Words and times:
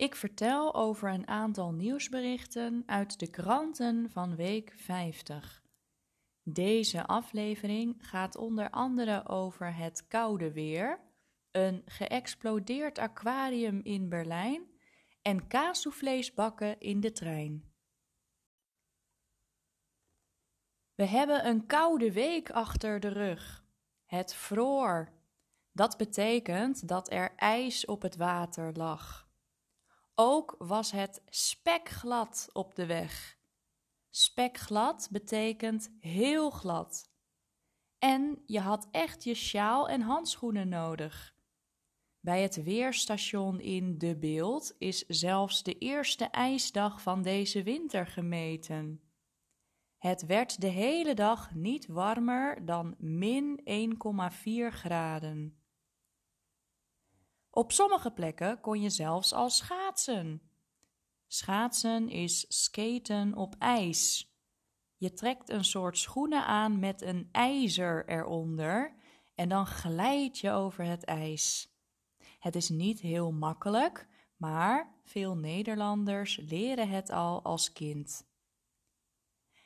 Ik 0.00 0.14
vertel 0.14 0.74
over 0.74 1.08
een 1.08 1.28
aantal 1.28 1.72
nieuwsberichten 1.72 2.82
uit 2.86 3.18
de 3.18 3.30
kranten 3.30 4.10
van 4.10 4.36
week 4.36 4.72
50. 4.76 5.62
Deze 6.42 7.06
aflevering 7.06 7.96
gaat 7.98 8.36
onder 8.36 8.70
andere 8.70 9.28
over 9.28 9.74
het 9.74 10.06
koude 10.06 10.52
weer, 10.52 11.00
een 11.50 11.82
geëxplodeerd 11.84 12.98
aquarium 12.98 13.80
in 13.82 14.08
Berlijn 14.08 14.70
en 15.22 15.46
kaassoufflés 15.46 16.34
bakken 16.34 16.80
in 16.80 17.00
de 17.00 17.12
trein. 17.12 17.72
We 20.94 21.04
hebben 21.04 21.46
een 21.46 21.66
koude 21.66 22.12
week 22.12 22.50
achter 22.50 23.00
de 23.00 23.08
rug. 23.08 23.64
Het 24.04 24.34
vroor. 24.34 25.12
Dat 25.72 25.96
betekent 25.96 26.88
dat 26.88 27.12
er 27.12 27.34
ijs 27.36 27.86
op 27.86 28.02
het 28.02 28.16
water 28.16 28.72
lag. 28.72 29.29
Ook 30.22 30.54
was 30.58 30.90
het 30.90 31.22
spekglad 31.28 32.48
op 32.52 32.74
de 32.74 32.86
weg. 32.86 33.38
Spekglad 34.10 35.08
betekent 35.10 35.90
heel 36.00 36.50
glad. 36.50 37.10
En 37.98 38.42
je 38.46 38.60
had 38.60 38.88
echt 38.90 39.24
je 39.24 39.34
sjaal 39.34 39.88
en 39.88 40.00
handschoenen 40.00 40.68
nodig. 40.68 41.34
Bij 42.20 42.42
het 42.42 42.62
weerstation 42.62 43.60
in 43.60 43.98
De 43.98 44.16
Beeld 44.16 44.74
is 44.78 45.06
zelfs 45.06 45.62
de 45.62 45.78
eerste 45.78 46.24
ijsdag 46.24 47.02
van 47.02 47.22
deze 47.22 47.62
winter 47.62 48.06
gemeten. 48.06 49.00
Het 49.98 50.26
werd 50.26 50.60
de 50.60 50.66
hele 50.66 51.14
dag 51.14 51.54
niet 51.54 51.86
warmer 51.86 52.66
dan 52.66 52.94
min 52.98 53.60
1,4 54.72 54.74
graden. 54.74 55.59
Op 57.50 57.72
sommige 57.72 58.10
plekken 58.10 58.60
kon 58.60 58.80
je 58.80 58.90
zelfs 58.90 59.32
al 59.32 59.50
schaatsen. 59.50 60.42
Schaatsen 61.26 62.08
is 62.08 62.44
skaten 62.48 63.34
op 63.34 63.54
ijs. 63.58 64.30
Je 64.96 65.12
trekt 65.12 65.50
een 65.50 65.64
soort 65.64 65.98
schoenen 65.98 66.46
aan 66.46 66.78
met 66.78 67.02
een 67.02 67.28
ijzer 67.32 68.08
eronder 68.08 68.96
en 69.34 69.48
dan 69.48 69.66
glijd 69.66 70.38
je 70.38 70.50
over 70.50 70.84
het 70.84 71.04
ijs. 71.04 71.74
Het 72.38 72.54
is 72.54 72.68
niet 72.68 73.00
heel 73.00 73.32
makkelijk, 73.32 74.08
maar 74.36 75.00
veel 75.04 75.36
Nederlanders 75.36 76.36
leren 76.36 76.88
het 76.88 77.10
al 77.10 77.42
als 77.42 77.72
kind. 77.72 78.28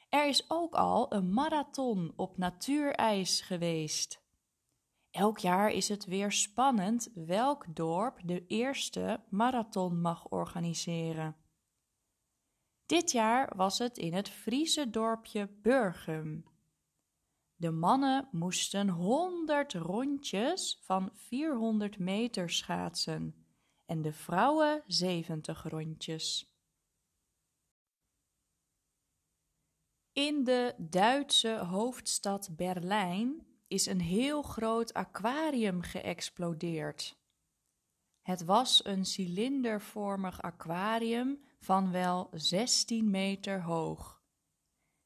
Er 0.09 0.27
is 0.27 0.51
ook 0.51 0.75
al 0.75 1.13
een 1.13 1.33
marathon 1.33 2.13
op 2.17 2.37
natuurijs 2.37 3.41
geweest. 3.41 4.24
Elk 5.15 5.39
jaar 5.39 5.71
is 5.71 5.89
het 5.89 6.05
weer 6.05 6.33
spannend 6.33 7.11
welk 7.15 7.77
dorp 7.77 8.21
de 8.25 8.47
eerste 8.47 9.25
marathon 9.29 10.01
mag 10.01 10.29
organiseren. 10.29 11.37
Dit 12.87 13.11
jaar 13.11 13.57
was 13.57 13.79
het 13.79 13.99
in 13.99 14.13
het 14.13 14.29
Friese 14.29 14.91
dorpje 14.91 15.49
Burgum. 15.63 16.45
De 17.57 17.71
mannen 17.71 18.29
moesten 18.33 18.89
100 18.89 19.73
rondjes 19.73 20.81
van 20.83 21.11
400 21.15 21.99
meter 21.99 22.51
schaatsen 22.51 23.47
en 23.87 24.03
de 24.03 24.13
vrouwen 24.13 24.83
70 24.87 25.63
rondjes. 25.63 26.55
In 30.13 30.45
de 30.45 30.75
Duitse 30.79 31.59
hoofdstad 31.59 32.57
Berlijn 32.57 33.54
is 33.75 33.87
een 33.87 34.01
heel 34.01 34.43
groot 34.43 34.93
aquarium 34.93 35.83
geëxplodeerd. 35.83 37.17
Het 38.23 38.45
was 38.45 38.85
een 38.85 39.05
cilindervormig 39.05 40.43
aquarium 40.43 41.41
van 41.61 41.91
wel 41.91 42.29
16 42.33 43.11
meter 43.11 43.63
hoog. 43.63 44.23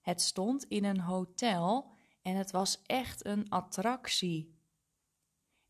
Het 0.00 0.20
stond 0.20 0.64
in 0.64 0.84
een 0.84 1.00
hotel 1.00 1.92
en 2.22 2.36
het 2.36 2.50
was 2.50 2.82
echt 2.82 3.26
een 3.26 3.48
attractie. 3.48 4.58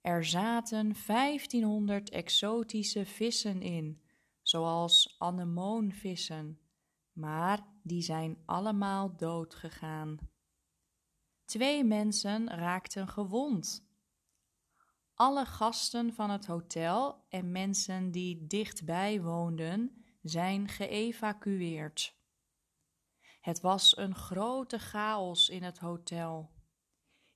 Er 0.00 0.24
zaten 0.24 0.94
1500 1.06 2.10
exotische 2.10 3.06
vissen 3.06 3.62
in, 3.62 4.02
zoals 4.42 5.14
anemoonvissen, 5.18 6.60
maar 7.12 7.66
die 7.82 8.02
zijn 8.02 8.38
allemaal 8.44 9.16
dood 9.16 9.54
gegaan. 9.54 10.18
Twee 11.48 11.84
mensen 11.84 12.48
raakten 12.48 13.08
gewond. 13.08 13.86
Alle 15.14 15.44
gasten 15.44 16.14
van 16.14 16.30
het 16.30 16.46
hotel 16.46 17.24
en 17.28 17.52
mensen 17.52 18.10
die 18.10 18.46
dichtbij 18.46 19.22
woonden 19.22 20.04
zijn 20.22 20.68
geëvacueerd. 20.68 22.16
Het 23.40 23.60
was 23.60 23.96
een 23.96 24.14
grote 24.14 24.78
chaos 24.78 25.48
in 25.48 25.62
het 25.62 25.78
hotel. 25.78 26.50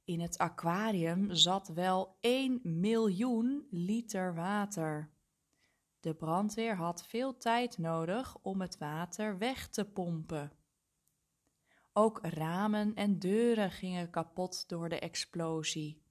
In 0.05 0.21
het 0.21 0.39
aquarium 0.39 1.35
zat 1.35 1.69
wel 1.69 2.17
1 2.21 2.61
miljoen 2.63 3.67
liter 3.71 4.35
water. 4.35 5.11
De 6.01 6.15
brandweer 6.15 6.77
had 6.77 7.07
veel 7.07 7.37
tijd 7.37 7.79
nodig 7.79 8.37
om 8.43 8.61
het 8.61 8.79
water 8.79 9.39
weg 9.39 9.69
te 9.69 9.85
pompen. 9.85 10.53
Ook 11.93 12.19
ramen 12.23 12.95
en 12.95 13.19
deuren 13.19 13.71
gingen 13.71 14.11
kapot 14.11 14.69
door 14.69 14.89
de 14.89 14.99
explosie. 14.99 16.03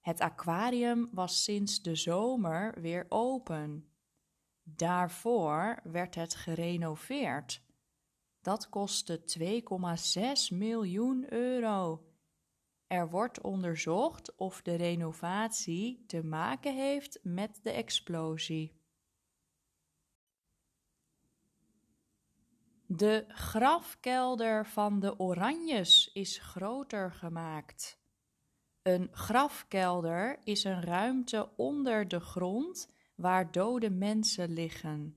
Het 0.00 0.20
aquarium 0.20 1.08
was 1.12 1.44
sinds 1.44 1.82
de 1.82 1.94
zomer 1.94 2.80
weer 2.80 3.06
open. 3.08 3.88
Daarvoor 4.62 5.80
werd 5.82 6.14
het 6.14 6.34
gerenoveerd. 6.34 7.62
Dat 8.40 8.68
kostte 8.68 9.22
2,6 10.50 10.56
miljoen 10.56 11.32
euro. 11.32 12.04
Er 12.86 13.10
wordt 13.10 13.40
onderzocht 13.40 14.34
of 14.36 14.62
de 14.62 14.74
renovatie 14.74 16.04
te 16.06 16.22
maken 16.24 16.74
heeft 16.74 17.18
met 17.22 17.60
de 17.62 17.70
explosie. 17.70 18.73
De 22.96 23.24
grafkelder 23.28 24.66
van 24.66 25.00
de 25.00 25.18
Oranjes 25.18 26.10
is 26.12 26.38
groter 26.38 27.12
gemaakt. 27.12 27.98
Een 28.82 29.08
grafkelder 29.12 30.38
is 30.44 30.64
een 30.64 30.82
ruimte 30.82 31.48
onder 31.56 32.08
de 32.08 32.20
grond 32.20 32.92
waar 33.14 33.52
dode 33.52 33.90
mensen 33.90 34.52
liggen. 34.52 35.16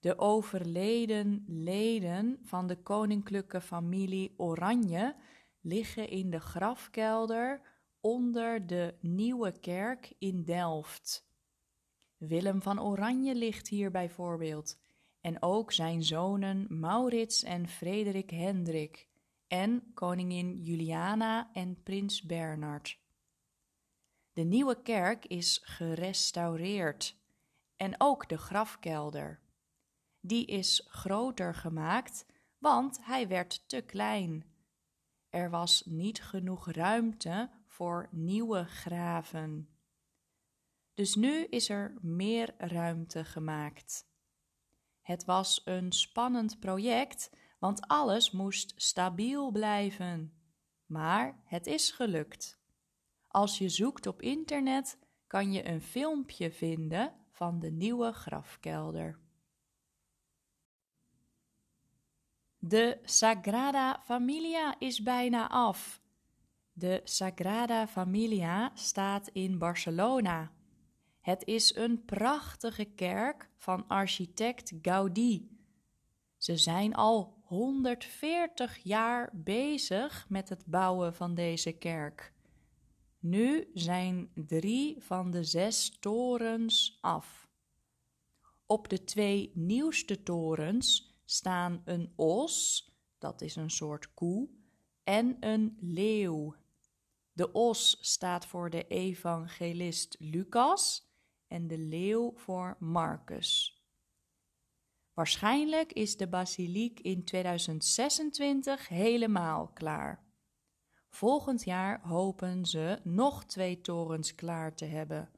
De 0.00 0.18
overleden 0.18 1.44
leden 1.46 2.38
van 2.42 2.66
de 2.66 2.76
koninklijke 2.76 3.60
familie 3.60 4.34
Oranje 4.36 5.14
liggen 5.60 6.08
in 6.08 6.30
de 6.30 6.40
grafkelder 6.40 7.60
onder 8.00 8.66
de 8.66 8.94
Nieuwe 9.00 9.58
Kerk 9.60 10.14
in 10.18 10.44
Delft. 10.44 11.26
Willem 12.16 12.62
van 12.62 12.80
Oranje 12.80 13.34
ligt 13.34 13.68
hier 13.68 13.90
bijvoorbeeld 13.90 14.78
en 15.28 15.42
ook 15.42 15.72
zijn 15.72 16.04
zonen 16.04 16.66
Maurits 16.68 17.42
en 17.42 17.68
Frederik 17.68 18.30
Hendrik 18.30 19.08
en 19.46 19.90
koningin 19.94 20.62
Juliana 20.62 21.50
en 21.52 21.82
prins 21.82 22.22
Bernard. 22.22 22.98
De 24.32 24.42
nieuwe 24.42 24.82
kerk 24.82 25.24
is 25.24 25.60
gerestaureerd 25.62 27.16
en 27.76 27.94
ook 27.98 28.28
de 28.28 28.38
grafkelder. 28.38 29.40
Die 30.20 30.46
is 30.46 30.86
groter 30.88 31.54
gemaakt, 31.54 32.26
want 32.58 32.98
hij 33.04 33.28
werd 33.28 33.68
te 33.68 33.80
klein. 33.80 34.44
Er 35.28 35.50
was 35.50 35.82
niet 35.86 36.22
genoeg 36.22 36.70
ruimte 36.70 37.50
voor 37.66 38.08
nieuwe 38.10 38.64
graven. 38.64 39.68
Dus 40.94 41.14
nu 41.14 41.44
is 41.44 41.68
er 41.68 41.94
meer 42.00 42.54
ruimte 42.58 43.24
gemaakt. 43.24 44.07
Het 45.08 45.24
was 45.24 45.62
een 45.64 45.92
spannend 45.92 46.60
project, 46.60 47.30
want 47.58 47.86
alles 47.86 48.30
moest 48.30 48.72
stabiel 48.76 49.50
blijven. 49.50 50.32
Maar 50.86 51.42
het 51.44 51.66
is 51.66 51.90
gelukt. 51.90 52.58
Als 53.28 53.58
je 53.58 53.68
zoekt 53.68 54.06
op 54.06 54.22
internet, 54.22 54.98
kan 55.26 55.52
je 55.52 55.68
een 55.68 55.80
filmpje 55.80 56.50
vinden 56.50 57.14
van 57.30 57.58
de 57.58 57.70
nieuwe 57.70 58.12
grafkelder. 58.12 59.18
De 62.58 62.98
Sagrada 63.02 64.00
Familia 64.04 64.78
is 64.78 65.02
bijna 65.02 65.48
af. 65.48 66.02
De 66.72 67.00
Sagrada 67.04 67.86
Familia 67.86 68.70
staat 68.74 69.28
in 69.28 69.58
Barcelona. 69.58 70.52
Het 71.28 71.44
is 71.44 71.74
een 71.74 72.04
prachtige 72.04 72.84
kerk 72.84 73.50
van 73.56 73.86
architect 73.88 74.72
Gaudí. 74.82 75.48
Ze 76.36 76.56
zijn 76.56 76.94
al 76.94 77.42
140 77.44 78.78
jaar 78.82 79.30
bezig 79.34 80.26
met 80.28 80.48
het 80.48 80.66
bouwen 80.66 81.14
van 81.14 81.34
deze 81.34 81.72
kerk. 81.72 82.32
Nu 83.18 83.70
zijn 83.74 84.30
drie 84.34 84.96
van 85.02 85.30
de 85.30 85.44
zes 85.44 85.98
torens 86.00 86.98
af. 87.00 87.48
Op 88.66 88.88
de 88.88 89.04
twee 89.04 89.50
nieuwste 89.54 90.22
torens 90.22 91.18
staan 91.24 91.82
een 91.84 92.12
os, 92.16 92.84
dat 93.18 93.40
is 93.40 93.56
een 93.56 93.70
soort 93.70 94.14
koe, 94.14 94.48
en 95.04 95.36
een 95.40 95.76
leeuw. 95.80 96.54
De 97.32 97.52
os 97.52 97.98
staat 98.00 98.46
voor 98.46 98.70
de 98.70 98.86
evangelist 98.86 100.16
Lucas 100.18 101.06
en 101.48 101.66
de 101.66 101.78
leeuw 101.78 102.32
voor 102.36 102.76
Marcus. 102.78 103.82
Waarschijnlijk 105.14 105.92
is 105.92 106.16
de 106.16 106.28
basiliek 106.28 107.00
in 107.00 107.24
2026 107.24 108.88
helemaal 108.88 109.68
klaar. 109.68 110.26
Volgend 111.08 111.64
jaar 111.64 112.00
hopen 112.02 112.66
ze 112.66 113.00
nog 113.04 113.44
twee 113.44 113.80
torens 113.80 114.34
klaar 114.34 114.74
te 114.74 114.84
hebben, 114.84 115.30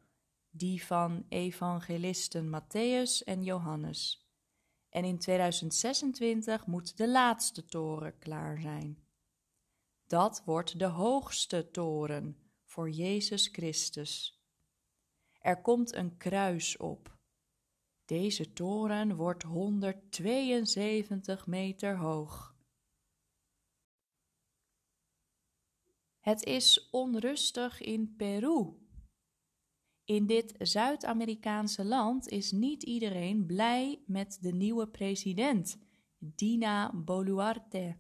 die 0.51 0.85
van 0.85 1.25
evangelisten 1.29 2.47
Matthäus 2.47 3.25
en 3.25 3.43
Johannes. 3.43 4.29
En 4.89 5.05
in 5.05 5.19
2026 5.19 6.67
moet 6.67 6.97
de 6.97 7.09
laatste 7.09 7.65
toren 7.65 8.19
klaar 8.19 8.61
zijn. 8.61 9.05
Dat 10.07 10.43
wordt 10.45 10.79
de 10.79 10.87
hoogste 10.87 11.71
toren 11.71 12.37
voor 12.65 12.91
Jezus 12.91 13.47
Christus. 13.47 14.40
Er 15.41 15.61
komt 15.61 15.95
een 15.95 16.17
kruis 16.17 16.77
op. 16.77 17.19
Deze 18.05 18.53
toren 18.53 19.17
wordt 19.17 19.43
172 19.43 21.47
meter 21.47 21.97
hoog. 21.97 22.55
Het 26.21 26.45
is 26.45 26.89
onrustig 26.91 27.81
in 27.81 28.15
Peru. 28.17 28.75
In 30.05 30.27
dit 30.27 30.55
Zuid-Amerikaanse 30.59 31.85
land 31.85 32.29
is 32.29 32.53
niet 32.53 32.83
iedereen 32.83 33.47
blij 33.47 34.03
met 34.07 34.39
de 34.41 34.53
nieuwe 34.53 34.89
president, 34.89 35.79
Dina 36.19 36.93
Boluarte. 36.95 37.97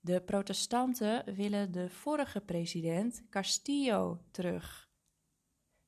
De 0.00 0.22
protestanten 0.22 1.34
willen 1.34 1.72
de 1.72 1.90
vorige 1.90 2.40
president 2.40 3.28
Castillo 3.28 4.20
terug. 4.30 4.89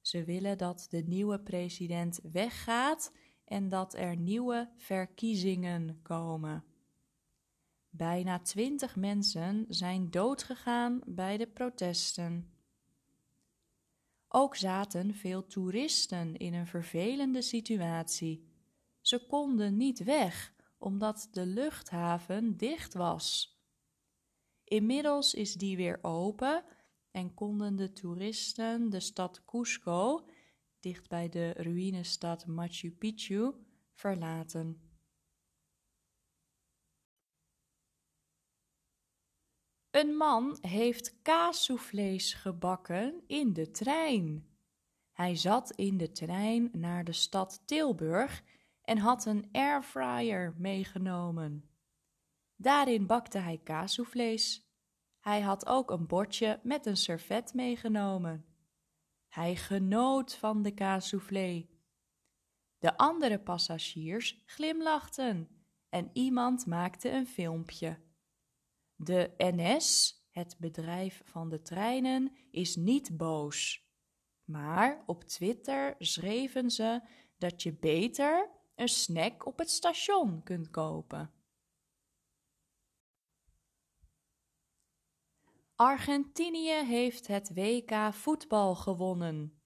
Ze 0.03 0.25
willen 0.25 0.59
dat 0.59 0.87
de 0.91 1.03
nieuwe 1.07 1.41
president 1.41 2.21
weggaat 2.33 3.13
en 3.45 3.69
dat 3.69 3.95
er 3.95 4.17
nieuwe 4.17 4.71
verkiezingen 4.77 6.03
komen. 6.03 6.65
Bijna 7.91 8.39
twintig 8.39 8.97
mensen 8.97 9.65
zijn 9.69 10.11
doodgegaan 10.11 11.01
bij 11.07 11.37
de 11.37 11.47
protesten. 11.47 12.53
Ook 14.29 14.57
zaten 14.57 15.15
veel 15.15 15.47
toeristen 15.47 16.37
in 16.37 16.55
een 16.55 16.67
vervelende 16.67 17.43
situatie. 17.43 18.49
Ze 19.01 19.27
konden 19.27 19.77
niet 19.77 20.05
weg 20.05 20.53
omdat 20.79 21.29
de 21.31 21.47
luchthaven 21.47 22.57
dicht 22.57 22.95
was. 22.95 23.57
Inmiddels 24.65 25.35
is 25.35 25.55
die 25.55 25.77
weer 25.77 25.99
open 26.03 26.65
en 27.13 27.35
konden 27.35 27.77
de 27.77 27.93
toeristen 27.93 28.91
de 28.91 29.01
stad 29.01 29.45
Cusco, 29.45 30.29
dicht 30.81 31.09
bij 31.09 31.29
de 31.29 31.53
ruïnestad 31.53 32.47
Machu 32.47 32.91
Picchu, 32.91 33.53
verlaten. 33.93 34.81
Een 39.91 40.17
man 40.17 40.59
heeft 40.61 41.23
kaassoufflés 41.23 42.35
gebakken 42.35 43.23
in 43.27 43.53
de 43.53 43.71
trein. 43.71 44.47
Hij 45.13 45.37
zat 45.37 45.71
in 45.71 45.97
de 45.97 46.13
trein 46.13 46.69
naar 46.73 47.05
de 47.05 47.13
stad 47.13 47.63
Tilburg 47.67 48.43
en 48.83 48.99
had 48.99 49.25
een 49.27 49.49
airfryer 49.53 50.55
meegenomen. 50.59 51.71
Daarin 52.57 53.07
bakte 53.07 53.39
hij 53.39 53.61
kaassoufflés. 53.65 54.72
Hij 55.23 55.41
had 55.41 55.67
ook 55.67 55.91
een 55.91 56.07
bordje 56.07 56.61
met 56.63 56.87
een 56.87 56.97
servet 56.97 57.55
meegenomen. 57.55 58.45
Hij 59.29 59.57
genoot 59.57 60.35
van 60.35 60.63
de 60.63 60.75
kaassoufflé. 60.75 61.67
De 62.79 62.97
andere 62.97 63.41
passagiers 63.41 64.43
glimlachten 64.47 65.49
en 65.89 66.11
iemand 66.13 66.67
maakte 66.67 67.11
een 67.11 67.27
filmpje. 67.27 67.99
De 68.95 69.35
NS, 69.37 70.17
het 70.31 70.57
bedrijf 70.59 71.23
van 71.25 71.49
de 71.49 71.63
treinen, 71.63 72.37
is 72.51 72.77
niet 72.77 73.17
boos. 73.17 73.87
Maar 74.45 75.03
op 75.07 75.25
Twitter 75.25 75.95
schreven 75.99 76.71
ze 76.71 77.01
dat 77.39 77.63
je 77.63 77.73
beter 77.73 78.51
een 78.75 78.89
snack 78.89 79.47
op 79.47 79.59
het 79.59 79.71
station 79.71 80.43
kunt 80.43 80.71
kopen. 80.71 81.42
Argentinië 85.83 86.85
heeft 86.85 87.27
het 87.27 87.51
WK 87.55 88.13
voetbal 88.13 88.75
gewonnen. 88.75 89.63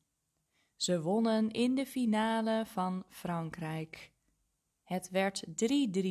Ze 0.77 1.03
wonnen 1.03 1.51
in 1.51 1.75
de 1.75 1.87
finale 1.87 2.67
van 2.67 3.05
Frankrijk. 3.09 4.13
Het 4.83 5.11
werd 5.11 5.45
3-3, 5.47 6.07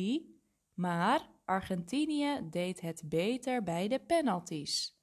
maar 0.74 1.30
Argentinië 1.44 2.48
deed 2.50 2.80
het 2.80 3.02
beter 3.08 3.62
bij 3.62 3.88
de 3.88 4.00
penalties. 4.00 5.00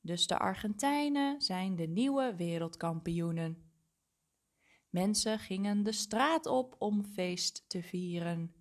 Dus 0.00 0.26
de 0.26 0.38
Argentijnen 0.38 1.40
zijn 1.40 1.76
de 1.76 1.86
nieuwe 1.86 2.34
wereldkampioenen. 2.36 3.72
Mensen 4.90 5.38
gingen 5.38 5.82
de 5.82 5.92
straat 5.92 6.46
op 6.46 6.76
om 6.78 7.04
feest 7.04 7.64
te 7.68 7.82
vieren. 7.82 8.54